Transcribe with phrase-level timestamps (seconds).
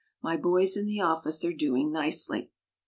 [0.19, 2.49] My boys in the office are doing nicely."